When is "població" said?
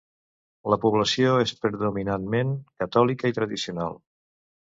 0.85-1.33